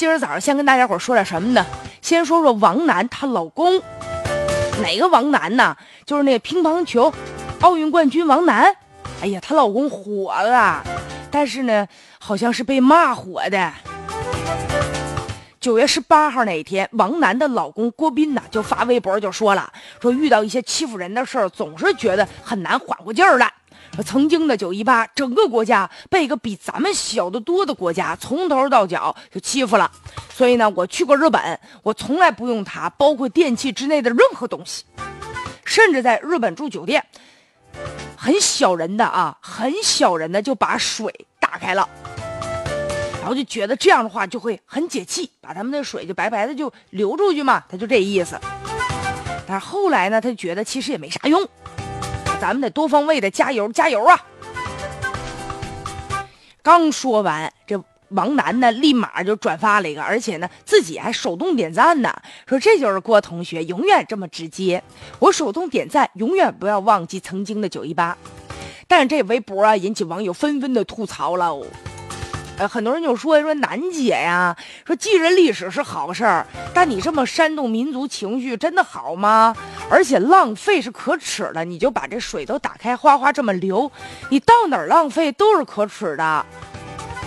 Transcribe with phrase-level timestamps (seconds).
[0.00, 1.66] 今儿早上先跟大家伙说点什么呢？
[2.00, 3.82] 先说说王楠她老公，
[4.80, 5.76] 哪个王楠呢？
[6.06, 7.12] 就是那个乒乓球
[7.60, 8.74] 奥运冠军王楠。
[9.20, 10.82] 哎呀，她老公火了，
[11.30, 11.86] 但是呢，
[12.18, 13.74] 好像是被骂火的。
[15.60, 19.70] 九月十八号那一天，王楠的老公郭斌呢就发微博就说了，
[20.00, 23.52] 说遇到一些欺负人的事儿，总是觉得很难缓过劲儿来。
[24.04, 29.90] 曾经的九一八，整个国家被一个比咱们小得多的国家从头到脚就欺负了。
[30.32, 34.84] 所以呢，我去过日本，我从来不用它，包括电器之内的任何东西，
[35.64, 37.04] 甚至在日本住酒店，
[38.16, 41.88] 很小人的啊，很小人的就把水打开了。
[43.20, 48.40] 然后就觉得这样的话就会很解气，把他们的水就白白的就流出去嘛，他就这意思。
[49.46, 51.46] 但是后来呢，他就觉得其实也没啥用，
[52.40, 54.18] 咱们得多方位的加油加油啊！
[56.62, 62.10] 刚说完，这王楠呢立马就转发了一个，而且呢自己还手动点赞呢，
[62.46, 64.82] 说这就是郭同学永远这么直接，
[65.18, 68.16] 我手动点赞，永远不要忘记曾经的九一八。
[68.88, 71.62] 但是这微博啊引起网友纷纷的吐槽了。
[72.60, 74.54] 呃，很多人就说说楠姐呀，
[74.86, 79.56] 说记人历史是好事儿，但你这么煽动民族情绪，真的好吗？
[79.88, 83.90] 而且浪费是可耻的，你就把这水都打开，哗哗这么流，
[84.28, 86.44] 你到哪儿浪费都是可耻的。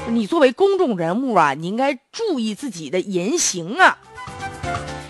[0.08, 3.98] 你作为公众人物啊，你应该注意自己的言行啊。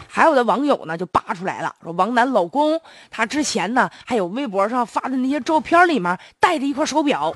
[0.07, 2.79] 还有的网友呢就扒出来了，说王楠老公
[3.11, 7.35] 他之前呢还有微博上发的那些照片里面带着一块手表。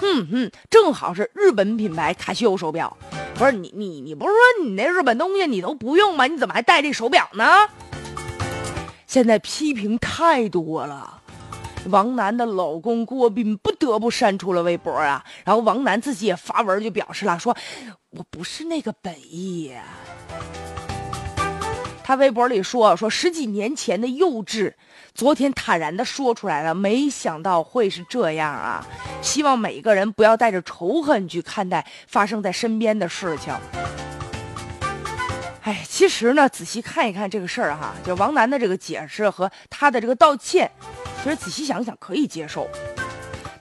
[0.00, 2.96] 哼哼，正好是日本品牌卡西欧手表，
[3.34, 6.26] 不是你你你不是说你那日本东西你都不用吗？
[6.26, 7.44] 你怎么还戴这手表呢？
[9.06, 11.22] 现在批评太多了，
[11.86, 15.24] 王楠的老公郭斌不得不删除了微博啊。
[15.44, 17.56] 然后王楠自己也发文就表示了，说
[18.10, 19.72] 我不是那个本意。
[22.08, 24.72] 他微博里说说十几年前的幼稚。
[25.14, 28.82] 昨天坦然的说出来了，没想到会是这样啊！
[29.20, 33.52] 希望每一个人不要带着仇恨去看待发生在身边的事情。
[35.64, 40.70] 哎，其实呢，仔细看一看这个事儿哈，就王楠的这个解释和他的这个道歉，
[41.22, 42.66] 其实仔细想想可以接受。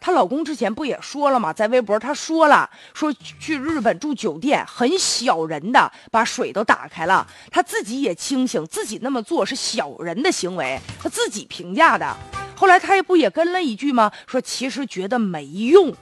[0.08, 1.52] 她老公之前不也说了吗？
[1.52, 7.28] 在微博他说了，说去日本住酒店很小人的，把水都打开了。
[7.52, 12.16] 他自己也清醒，自己那么做是小人的行为，他自己评价的。
[12.56, 14.10] 后来他也不也跟了一句吗？
[14.28, 15.94] 说其实觉得没用。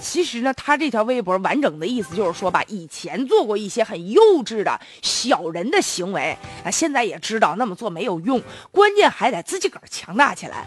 [0.00, 8.42] 其实呢，他这条微博完整的意思就是说吧，以前做过一些很幼稚的小人的行为，啊，现在也知道那么做没有用，
[8.72, 10.66] 关键还得自己个儿强大起来。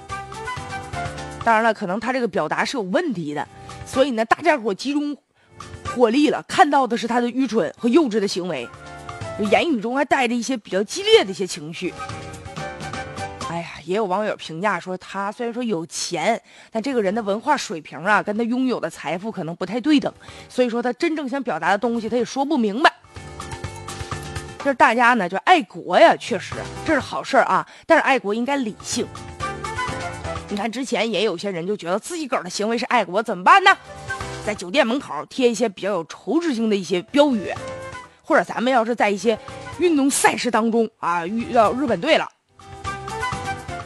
[1.47, 3.47] 当然了，可能他这个表达是有问题的，
[3.85, 5.15] 所以呢，大家伙集中
[5.95, 8.67] 火力了，看到的是他的愚蠢和幼稚的行为，
[9.49, 11.93] 言语中还带着一些比较激烈的一些情绪。
[13.49, 20.13] 哎呀，也有网友评价说，他虽然说有钱，但这个人的文化水平啊，跟他拥有的财富可能不太对等，
[20.49, 22.93] 所以说他真正想表达的东西，他也说不明白。
[24.59, 26.55] 就是大家呢，就爱国呀，确实
[26.85, 29.07] 这是好事儿啊，但是爱国应该理性。
[30.49, 33.77] 你看，之前也有些人就觉得自己个儿的行为是爱国，怎么办呢？
[34.45, 37.53] 在酒店门口贴一些比较有仇视性的一些标语，
[38.23, 39.37] 或者咱们要是在一些
[39.77, 42.25] 运动赛事当中啊遇到日本队了，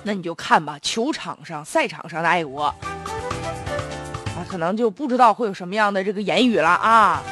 [0.03, 7.23] 那你就看吧，球场上、赛场上的爱国啊，可能就不知道会有什么样的这个言语了啊。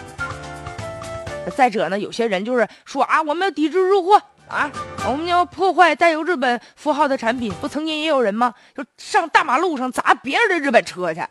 [1.55, 4.19] 再者呢，有些人就是说啊，我们要抵制日货。
[4.49, 4.69] 啊！
[5.07, 8.53] 我们要破坏带有日本符号的产品，不曾经也有人吗？
[8.75, 11.21] 就上大马路上砸别人的日本车去，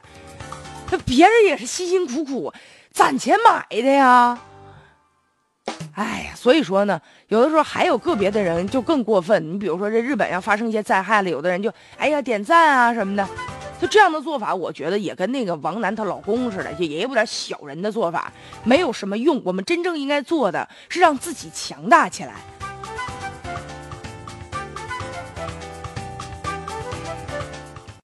[0.90, 2.52] 那别人也是辛辛苦苦
[2.92, 4.38] 攒钱买的呀。
[5.94, 9.52] 哎呀，所以说呢，有的时候还有个别的人就更过分。
[9.52, 13.28] 你比如说，这日本要发生一些灾害了，有的人就哎呀点赞啊什么的，
[13.80, 18.32] 就这样的做法，我觉得也跟那个王楠她老公似的，也也有点小人的做法，
[18.64, 19.42] 没有什么用。
[19.44, 22.34] 我们真正应该做的是让自己强大起来。